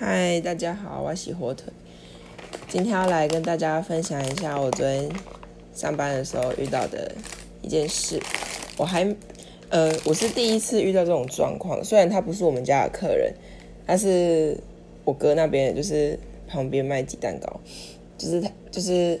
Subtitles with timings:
[0.00, 1.72] 嗨，大家好，我是火腿。
[2.68, 5.10] 今天要来跟大家分享一下我昨天
[5.74, 7.10] 上班的时候遇到的
[7.62, 8.22] 一件事。
[8.76, 9.04] 我还
[9.70, 11.82] 呃，我是第一次遇到这种状况。
[11.82, 13.34] 虽然他不是我们家的客人，
[13.88, 14.56] 他是
[15.04, 17.58] 我哥那边，就是旁边卖鸡蛋糕，
[18.16, 19.20] 就是他就是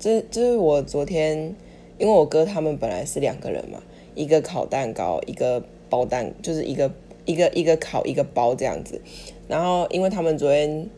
[0.00, 1.54] 这就是我昨天，
[1.96, 3.80] 因为我哥他们本来是两个人嘛，
[4.16, 6.90] 一个烤蛋糕，一个包蛋，就是一个
[7.28, 9.00] 一个一个烤一个包这样子。
[9.46, 10.88] 然后因为他们昨天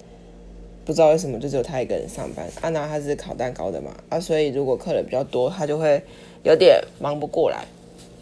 [0.84, 6.02] 不知道为什么就只有他一个人上班，安娜她是烤蛋糕的嘛，啊，所以如果客人比较多，他就会
[6.42, 7.64] 有点忙不过来。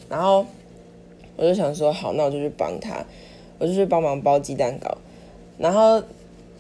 [0.09, 0.45] 然后
[1.37, 3.05] 我就想说，好，那我就去帮他，
[3.59, 4.99] 我就去帮忙包鸡蛋糕。
[5.57, 6.03] 然后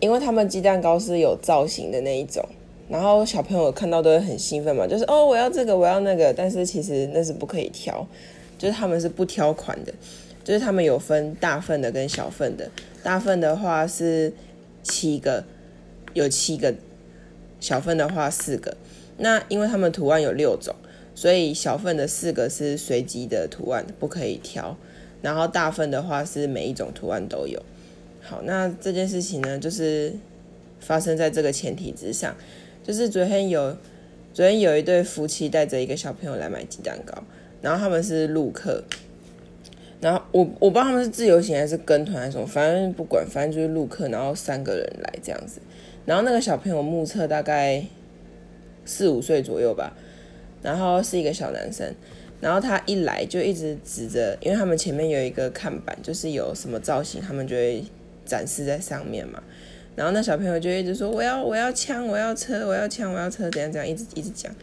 [0.00, 2.42] 因为他们鸡蛋糕是有造型的那一种，
[2.88, 6.32] 然后小朋友看到都会很兴奋嘛，就是哦，我要这个，我要那个。
[6.32, 8.06] 但是其实那是不可以挑，
[8.56, 9.92] 就是他们是不挑款的。
[10.48, 12.70] 就是他们有分大份的跟小份的，
[13.02, 14.32] 大份的话是
[14.82, 15.44] 七个，
[16.14, 16.74] 有七个，
[17.60, 18.74] 小份的话四个。
[19.18, 20.74] 那因为他们图案有六种，
[21.14, 24.74] 所以小份的四个是随机的图案，不可以挑。
[25.20, 27.62] 然后大份的话是每一种图案都有。
[28.22, 30.14] 好，那这件事情呢，就是
[30.80, 32.34] 发生在这个前提之上，
[32.82, 33.76] 就是昨天有
[34.32, 37.22] 昨天有一对夫妻带着一个小朋友来买鸡蛋糕，
[37.60, 38.82] 然后他们是陆客。
[40.00, 45.60] 然后我我不知道他们是自由行还是跟团还是什么，反正不管，反正就是陆客，然后三个人来这样子。
[46.06, 47.84] 然后那个小朋友目测大概
[48.84, 49.96] 四五岁左右吧，
[50.62, 51.92] 然后是一个小男生。
[52.40, 57.82] 然后他一来就一直指着，因为他们前面有一个看板，就是有什么造型，他们就会
[58.24, 59.42] 展示在上面嘛。
[59.96, 64.54] 然后那小朋友就一直说：“我要我要枪，我要车，我要枪，我要车，怎样怎样，一直一直讲。”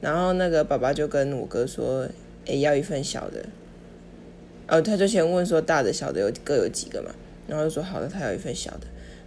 [0.00, 2.06] 然后那个爸爸就跟我哥说
[2.46, 3.44] ：“诶，要一份小的。”
[4.68, 7.10] 哦，他就先问说大的、小的有各有几个嘛，
[7.46, 8.80] 然后就说好的，他有一份小的，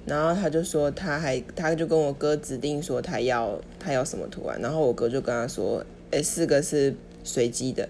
[0.05, 6.93] 然后他就说他还他就跟我哥指定说他要他要什么图案，然后我哥就跟他说，哎，四个是
[7.23, 7.89] 随机的，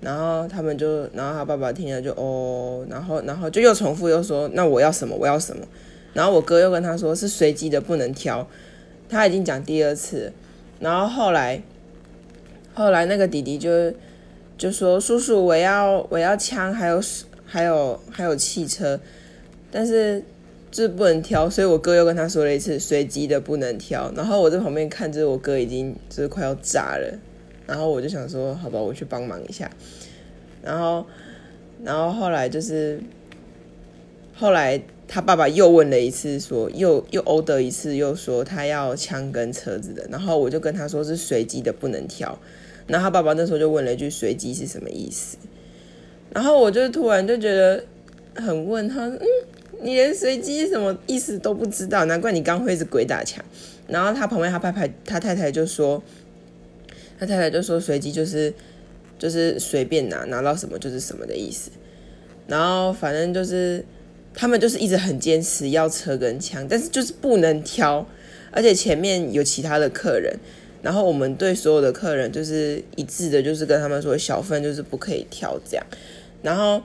[0.00, 5.66] 然后他们就，然后他爸爸听了就哦，然后然后就又重复又说那我要什么我要什么，
[6.12, 8.46] 然后我哥又跟他说是随机的不能挑，
[9.08, 10.32] 他已经讲第二次，
[10.78, 11.60] 然后后来
[12.72, 13.92] 后来那个弟弟就。
[14.58, 17.02] 就说叔叔，我要我要枪，还有
[17.44, 19.00] 还有还有汽车，
[19.72, 20.22] 但是
[20.70, 24.12] 就是不能挑，所以我哥又跟他说了一次随机的不能挑。
[24.16, 27.18] 然后我在旁边看着我哥已经就是快要炸了，
[27.66, 29.68] 然后我就想说好吧，我去帮忙一下。
[30.62, 31.04] 然后
[31.82, 33.00] 然后后来就是
[34.36, 40.06] 后来他爸爸又问了一次，说又又欧德一次，又说他要枪跟车子的。
[40.08, 42.38] 然后我就跟他说是随机的不能挑。
[42.86, 45.36] 然后他爸爸那时候就问了一句“随机是什么意思”，
[46.34, 47.84] 然后我就突然就觉得
[48.34, 49.20] 很问他，嗯，
[49.80, 53.44] 你连随机什么意思都不知道，难怪你刚会是鬼打墙。
[53.86, 56.02] 然后他旁边他拍拍他太太就说，
[57.18, 58.52] 他太太就说随机就是
[59.18, 61.70] 就是随便拿拿到什么就是什么的意思。
[62.46, 63.84] 然后反正就是
[64.34, 68.06] 他们就是一直很坚持要车跟枪，但是就是不能挑，
[68.50, 70.36] 而且前面有其他的客人。
[70.82, 75.86] 然后我们对所有的客人就是一致的，就是跟他们说小份就是不可以挑这样。
[76.42, 76.82] 然后，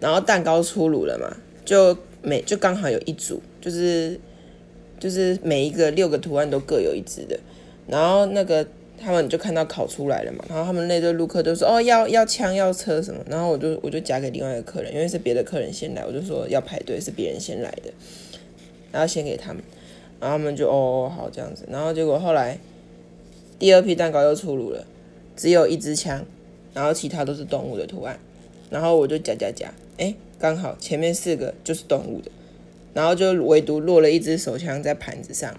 [0.00, 4.18] 然后蛋糕出炉了嘛，就每就刚好有一组，就是
[4.98, 7.38] 就是每一个六个图案都各有一只的。
[7.86, 8.66] 然后那个
[8.98, 13.20] 他们就看到烤出来了嘛，然后他们那对陆客都说哦要要枪要车什么。
[13.28, 17.92] 然后我就我就夹给另外一个客人，因为是别的客人先来，我就说要排队是别人先来的，
[18.90, 19.62] 然后先给他们，
[20.18, 21.66] 然后他们就哦哦好这样子。
[21.70, 22.58] 然后结果后来。
[23.58, 24.86] 第二批蛋糕又出炉了，
[25.34, 26.24] 只有一支枪，
[26.74, 28.18] 然后其他都是动物的图案，
[28.68, 32.30] 然后我就夹夹夹，哎，刚好前面四个就是动物的，
[32.92, 35.56] 然后就唯独落了一支手枪在盘子上，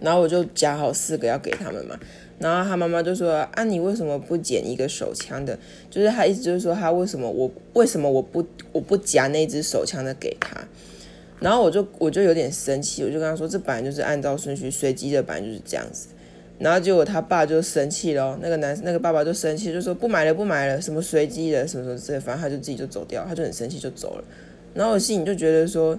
[0.00, 1.98] 然后我就夹好四个要给他们嘛，
[2.38, 5.58] 然后他妈妈就说啊，你为什么不捡一个手枪的？
[5.90, 10.68] 就是他意思就是说他为什么我为什么我不我不夹那支手枪的给他？
[11.40, 16.08] 然后我就我就有点生气，我就跟他说这本来就是按照顺序随机的，本来就是这样子。
[16.62, 24.24] 然后结果他爸就生气了，那个男那个爸爸就生气，就说不买了不买了，什么随机的什么什么之类，反正他就自己就走掉，他就很生气就走了。
[24.72, 25.98] 然后我心里就觉得说，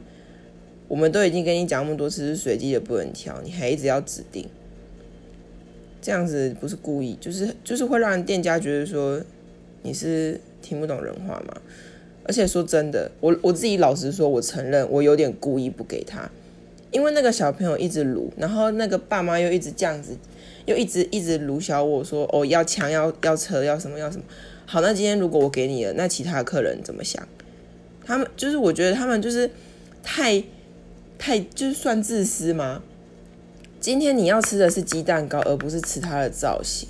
[0.87, 4.47] 我们都已经跟你讲那么多次是随机的不能挑，你还一直要指定，
[6.01, 9.21] 这样子不是故意，就是就是会让店家觉得说
[9.81, 11.53] 你是听不懂人话嘛。
[12.25, 16.31] 而且说真的，我我自己老实说，我承认我有点故意不给他，
[16.91, 20.15] 因为那个小朋友一直撸，然后那个爸妈又一直这样子。
[20.65, 24.23] 又一直一直卢小我说哦要枪要要车要什么要什么
[24.65, 27.27] 好那今天如果我给你了那其他客人怎么想？
[28.05, 29.49] 他们就是我觉得他们就是
[30.01, 30.43] 太
[31.17, 32.81] 太就是算自私吗？
[33.79, 36.87] 今天你要吃的是鸡蛋糕，而不是吃它的造型。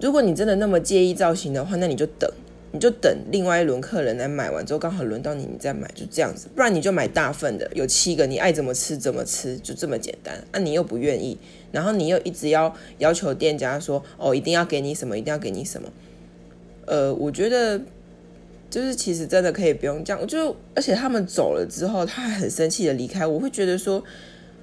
[0.00, 2.30] 如果你真的那么介意造型的话，那你就等，
[2.78, 6.46] 你就等另外一轮客人来买完之后，刚好轮到你，你再买，就这样子。
[6.54, 10.40] 不然你就买大份的，有七个，你爱怎么吃怎么吃，就这么简单。
[10.52, 11.36] 那你又不愿意，
[11.72, 15.92] 然后你又一直要要求店家说，哦，一定要给你什么，一定要给你什么。
[16.86, 17.80] 呃，我觉得
[18.70, 24.04] 就是其实真的可以不用这样，就而且他们走了之后，他还很生气的离开，我会觉得说。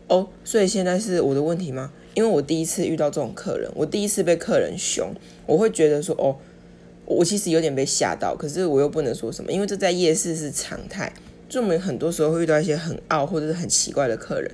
[0.08, 1.92] 哦，所以现在是我的问题吗？
[2.14, 5.12] 因为我第一次遇到这种客人，我第一次被客人凶，
[5.48, 6.38] 我会觉得说，哦，
[7.06, 11.12] 我其实有点被吓到，可是我又不能说什么，因为这在夜市是常态，
[11.48, 14.52] 就我们很多时候会遇到一些很傲或者是很奇怪的客人。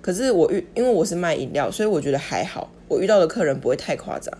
[0.00, 4.36] 可是我遇，因为我是卖饮料，所以我觉得还好，我遇到的客人不会太夸张。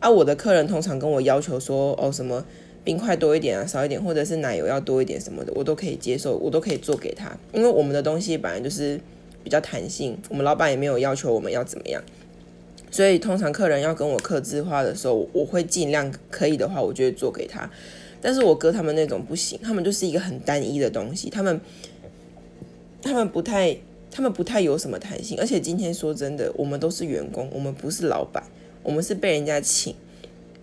[0.00, 2.44] 啊，我的客人通常跟我要求说，哦，什么
[2.84, 9.00] 冰块多一点啊，少一点，或者是奶油要多一点什么的，我都可以接受，我都可以做给他，因为我们的东西本来就是。
[9.44, 12.02] 比较弹性，我们老板也没有要求我们要怎么样，
[12.90, 17.70] 所以通常客人要跟我刻字化的时候，我会尽量可以的话，我就会做给他。
[18.20, 21.60] 但是我哥他们那种不行，他们就是一个很单一的东西，他们
[23.02, 23.76] 他们不太
[24.10, 25.38] 他们不太有什么弹性。
[25.38, 28.42] 而且今天说真的，我们都是员工，我们不是老板，
[28.82, 29.94] 我们是被人家请，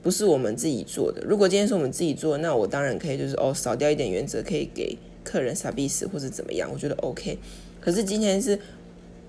[0.01, 1.21] 不是我们自己做的。
[1.21, 7.37] 如果今天是我们自己做，那我当然可以就是哦少掉一点原则，可以给客人傻逼死或者怎么样，我觉得 OK。
[7.79, 8.59] 可是今天是。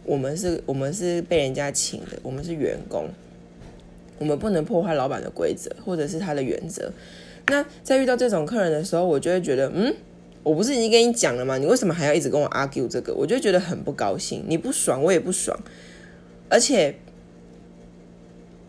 [0.06, 3.08] 我们是，我们是被人家请的，我们是员工，
[4.18, 6.92] 我们不能破坏老板的规则或者是他的原则。
[7.48, 9.92] 那在遇到这种客人的时候，我就会觉得，嗯，
[10.44, 11.58] 我不是已经跟你讲了吗？
[11.58, 13.12] 你为什么还要一直跟我 argue 这个？
[13.12, 14.44] 我就觉得很不高兴。
[14.46, 15.58] 你不爽，我也不爽。
[16.48, 16.94] 而且，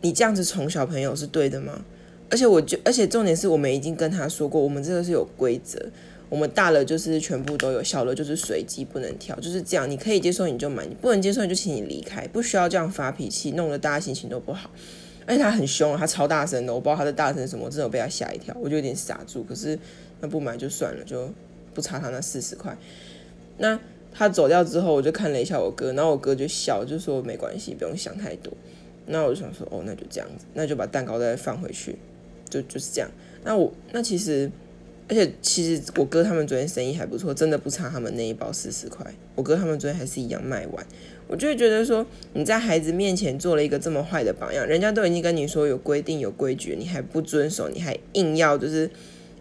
[0.02, 1.86] 你这样子宠小朋友是对的吗？
[2.30, 5.80] 而且，我就，而且重点是我们已经跟他说过，我们这个是有规则。
[6.30, 9.90] 我们大了就是全部都有，小了就是随机不能挑，就是这样。
[9.90, 14.70] 你可以接受你就买，你不能接受你就请你离开，不需要这样发脾气，弄得大家心情都不好。
[15.26, 19.42] 而且他很凶，他超大声的，我不知道他在大声什么，真的被他吓一跳，我就有点傻住。
[19.44, 19.80] 可是
[20.20, 21.30] 那不买就算了，就
[21.74, 22.78] 不差他那四十块。
[23.58, 23.80] 那
[24.12, 28.52] 他走掉之后，我就看了一下我哥，然后我哥就笑，就说没关系，不用想太多。
[29.06, 31.98] 那我就想说，哦，那就这样子，那就把蛋糕再放回去，
[32.50, 33.10] 就就是这样。
[33.46, 34.52] 那我那其实。
[35.10, 39.06] 而且其实我哥他们昨天生意还不错，真的不差他们那一包四十块。
[39.36, 40.86] 我哥他们昨天还是一样卖完，
[41.28, 48.90] 我就会觉得说你在孩子面前做了一个这么坏的榜样，人家都已经跟你说有规定有规矩，你还不遵守，你还硬要就是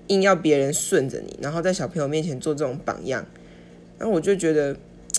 [0.06, 3.26] 硬要别人顺着你，然后在小朋友面前做这种榜样，
[3.98, 4.76] 然后我就觉得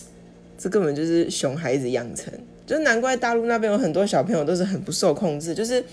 [0.58, 2.34] 这根本就是熊孩子养成，
[2.66, 5.84] 就难怪大陆那边有很多小朋友都是很不受控制，就是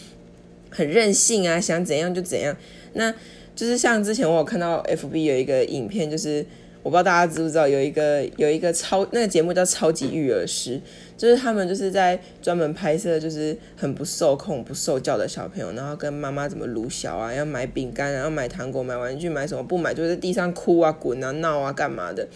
[0.70, 2.56] 很任性啊，想怎样就怎样。
[2.92, 3.12] 那
[3.54, 6.44] 就是像之前我有看到 F B 有一个影片，就是
[6.82, 10.76] 我不知道大家知不知道，有一个有一个超那个节目叫《超级育儿师》，
[11.16, 22.26] 就是他们就是在专门拍摄就是很不受控、不受教的小朋友，然后跟妈妈怎么撸小啊，要买饼干，然后买糖果、买玩具、买什么不买就在地上哭啊、滚啊、闹啊、干嘛的。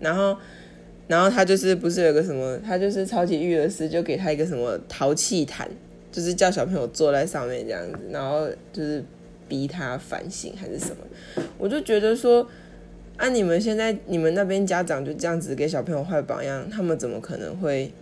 [0.00, 0.36] 然后，
[1.06, 5.70] 然后他就是不是有个什么，他就是超级育儿师，就给他一个什么淘气毯，
[6.10, 9.04] 就是叫小朋友坐在上面这样子，然后就是。
[9.48, 11.42] 逼他反省还是什么？
[11.58, 12.48] 我就觉得说，
[13.16, 17.92] 啊，你们现在你们那边家长就这样子给小朋友坏榜样，他们怎么可能会？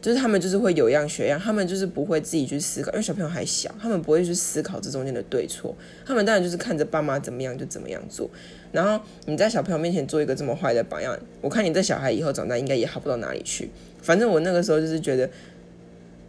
[0.00, 5.74] 就是他们就是会有样学样，他们就是不会自己去思考，因为小朋友还小，他们不会去思考这中间的对错。
[6.06, 8.30] 他们当然就是看着爸妈怎么样就怎么样做。
[8.70, 13.70] 然后你在小朋友面前做一个这么坏的榜样，我看你这小孩以后长大应该也好不到哪里去。
[14.00, 15.28] 反正我那个时候就是觉得，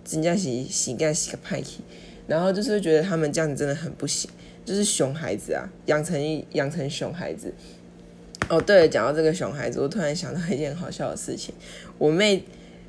[0.10, 1.82] 人家洗洗干洗个派气。
[2.30, 4.30] 然后就是觉得他们这样子真的很不行，
[4.64, 7.52] 就是熊孩子啊，养成养成熊孩子。
[8.48, 11.54] 哦，对了，讲到这个熊孩子，我突然想到一件好笑的事情。
[11.98, 12.44] 我妹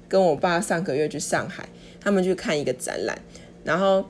[0.09, 1.69] 跟我爸上个月去上海，
[2.01, 3.19] 他们去看一个展览，
[3.65, 4.07] 然后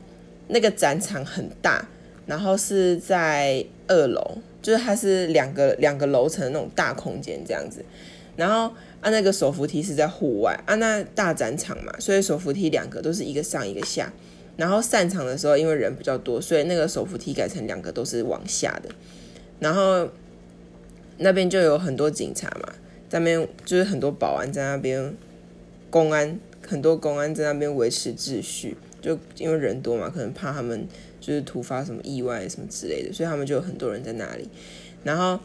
[0.49, 1.89] 那个展场很大，
[2.27, 7.85] 然后是在二楼，就是它是两个两个楼层的那种大空间这样子。
[8.37, 14.13] 然后啊，那个手扶梯是在户外啊，那大展场嘛，所以手扶梯两个都是一个上一个下。
[14.61, 18.91] 然后散场的时候，因为人比较多，所以那个手扶梯改成两个都是往下的。
[19.59, 20.07] 然后
[21.17, 22.75] 那边就有很多警察嘛，
[23.09, 25.17] 在那边就是很多保安在那边，
[25.89, 26.39] 公安
[26.69, 28.77] 很多公安在那边维持秩序。
[29.01, 30.87] 就因为人多嘛，可能怕他们
[31.23, 34.47] 就是突发什么意外什么之类的，所以他们就有很多人在那里。
[35.03, 35.41] 然后，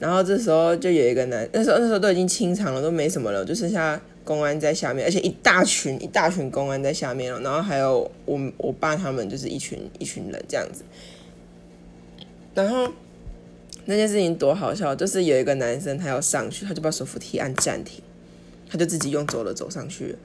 [0.00, 4.02] 然后这时候就有一个男，那时候那时候都已经清场了，都没什么了，就剩下。
[4.24, 10.82] 公安在下面，而且一大群一大群公安在下面然后还有我我爸他们就是一群一群人这样子，
[12.54, 12.90] 然后
[13.84, 18.02] 那件事情多好笑，就是有一个男生他要上去，他就把手扶梯按暂停，
[18.68, 20.18] 他就自己用走了走上去了，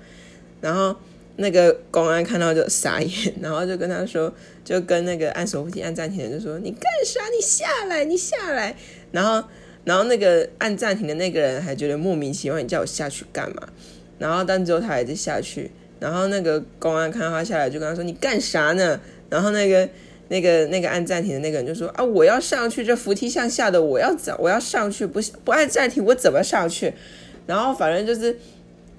[0.62, 0.96] 然后
[1.36, 4.34] 那个公安看到就傻眼， 然后就跟他说，
[4.66, 7.22] 就跟那个按手扶梯按暂停的就说：“你干啥？
[7.30, 8.76] 你下来，你下来。”
[9.12, 9.48] 然后，
[9.84, 13.68] 然后那个按暂停的那个人还觉得莫名其妙，你叫我下去干嘛？
[14.18, 19.88] 然后，但之后他还是下去，然后那个公安看到他下来，就跟他说：“你干啥呢？”然后那个。
[20.32, 26.94] 那个那个按暂停的那个人就说啊，我要上去，这扶梯向下的，我要走，我要上去，不不按暂停，我怎么上去？
[27.48, 28.38] 然后反正就是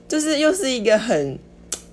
[0.08, 1.38] 就是又是一个很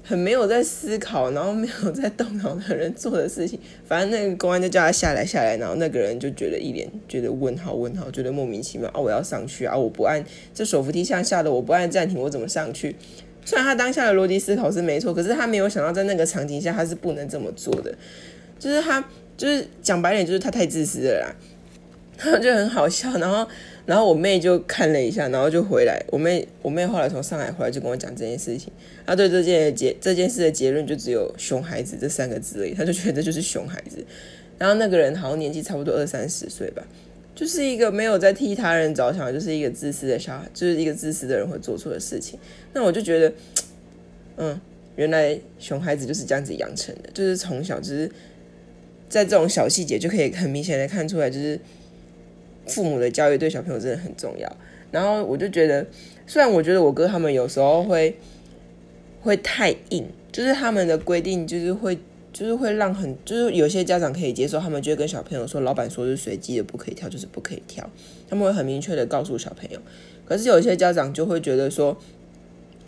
[0.07, 3.59] 很没有在思考，然后没有在动脑的人做的事情。
[3.85, 10.23] 反正那个公安就叫他下来下来，然后那个人就觉得一脸觉得问号问号，觉得莫名其妙啊，我要上去啊，我不按
[10.53, 12.95] 这手扶梯向下的，我不按暂停，我怎么上去？
[13.43, 17.93] 虽然他当下的逻辑思考是没错，可是他没有想到在那个场景下他是不能这么做的，
[18.57, 19.03] 就是他。
[19.37, 21.29] 就是讲白点，就是他太自私了啦，
[22.17, 23.11] 然 后就很好笑。
[23.17, 23.47] 然后，
[23.85, 26.03] 然后我妹就看了一下，然后就回来。
[26.11, 28.71] 我妹，我妹后来从上海回来就跟我讲这件事情。
[29.05, 32.73] 她对这件结这件事的结论就只有“熊孩子”这三个字而已。
[32.73, 34.03] 她就觉得就是熊孩子。
[34.57, 36.83] 然后那个人好像年纪差不多二三十岁吧，
[37.35, 42.39] 就是一个没有在替他人着想，就是一个自私的小孩，就是一个自私的人会做出的事情。
[42.73, 43.33] 那我就觉得，
[44.37, 44.59] 嗯，
[44.95, 48.09] 原来熊孩子就是这样子养成的，就是从小就是。
[49.09, 51.57] 在这种小细节就可以很明显的看出来，就是
[52.67, 54.55] 父母的教育对小朋友真的很重要。
[54.91, 55.85] 然后我就觉得，
[56.25, 58.15] 虽然我觉得我哥他们有时候会
[59.21, 61.97] 会太硬，就是他们的规定就是会
[62.31, 67.89] 就是会让很就是有些家长可以接受，他们就会跟小朋友说，老板说是随机的不可以跳，就是不可以跳。
[68.29, 69.79] 他们会很明确的告诉小朋友。
[70.25, 71.97] 可是有些家长就会觉得说，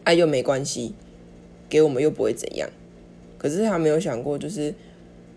[0.04, 0.94] 哎又没关系，
[1.68, 2.70] 给我们又不会怎样。
[3.38, 4.74] 可是他没有想过就是。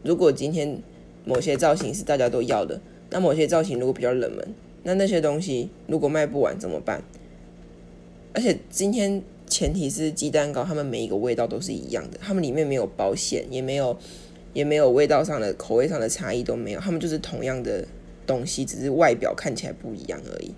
[0.05, 0.83] 如果今天
[1.25, 2.81] 某些造型是大家都要的，
[3.13, 7.01] 那某些造型如果比较冷门，那那些东西如果卖不完怎么办？
[8.33, 13.97] 而且今天前提是鸡蛋糕，它们每一个味道都是一样的，它们里面没有包馅，也没有
[14.55, 17.87] 也没有味道上的口味上的差异都没有，它们就是同样的
[18.27, 20.53] 东西，只是外表看起来不一样而已。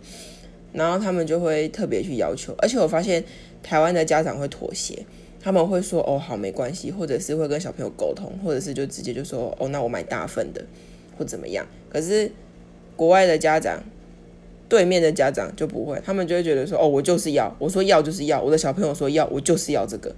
[0.73, 3.23] 然后他们就会特别去要求，而且我发现
[3.63, 5.05] 台湾的家长会妥协。
[5.41, 10.65] 他们会说哦好没关系，或者是会跟小朋友沟通，或者是就直接就说哦那我买大份的
[11.17, 11.67] 或怎么样。
[11.89, 12.31] 可是
[12.97, 13.83] 国外的家长，
[14.69, 20.15] 对面的家长就不会，他们就会觉得说哦我就是要，我说要就是要，我的小朋友说要，我就是要这个。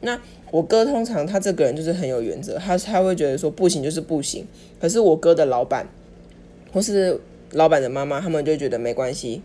[0.00, 4.46] 那我哥通常他这个人就是很有原则，他他会觉得说不行就是不行。
[4.80, 5.86] 可是我哥的老板
[6.72, 7.18] 或是
[7.52, 9.42] 老板的妈妈，他们就觉得没关系，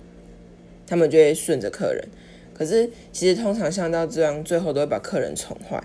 [0.86, 2.08] 他们就会顺着客人。
[2.53, 5.81] 可是，其实通常像到这样，最后都会把客人宠坏。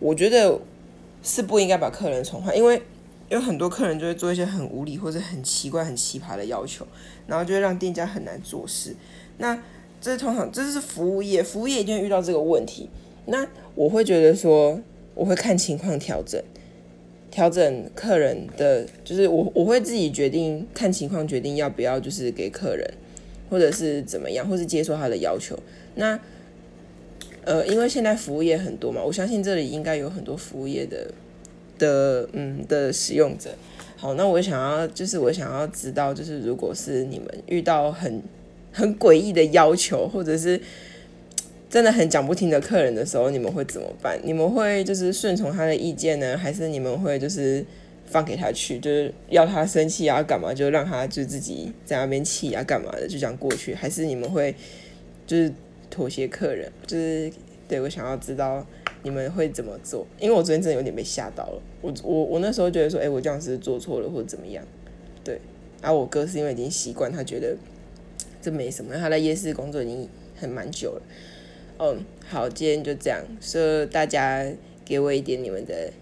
[0.00, 0.58] 我觉得
[1.22, 2.82] 是不应该把客人宠坏，因为
[3.28, 6.86] 有很多客人就会做一些很无理或者很奇怪、很奇葩的要求，
[7.26, 8.94] 然后就会让店家很难做事。
[9.38, 9.62] 那
[10.00, 12.88] 这通常，这是服务业，服务业一定会遇到这个问题。
[13.26, 14.80] 那我会觉得说，
[15.14, 16.42] 我会看情况调整，
[17.30, 22.88] 调整客人的，就是我我会自己决定，看情况决定要不要就是给客人。
[23.48, 25.56] 或者是怎么样，或是接受他的要求。
[25.94, 26.18] 那，
[27.44, 31.14] 呃，因为现在服务业很多嘛，我相信这里应该有很多服务业的
[31.78, 33.50] 的嗯的使用者。
[33.96, 38.22] 好，那我想要就是我想要知道，就是如果是你们遇到很
[38.72, 40.60] 很诡异的要求，或者是
[41.68, 44.18] 真的很讲不听的客人的时候，你们会怎么办？
[44.22, 47.64] 你们会就是顺从他的意见呢，还是你们会就是？
[48.08, 53.74] 放给他去，就是要他生气啊，干嘛就让他就自己在那边气啊，干嘛的，就这样过去。
[53.74, 54.54] 还是你们会
[55.26, 55.52] 就是
[55.90, 56.70] 妥协客人？
[56.86, 57.28] 就是
[57.66, 58.64] 对我想要知道
[59.02, 61.62] 你们会怎么做，因为我昨天真的有点被吓到了。
[61.80, 64.64] 我我我那时候觉得说，哎，我这样是做错了或者怎么样？
[65.24, 65.40] 对，
[65.82, 67.56] 然后我哥是因为已经习惯，他觉得
[68.40, 68.94] 这没什么。
[68.94, 71.02] 他在夜市工作已经很蛮久了。
[71.78, 74.46] 嗯，好，今天就这样，说大家
[74.84, 75.92] 给我一点你们的。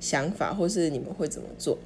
[0.00, 1.76] 想法，或是你们会怎么做？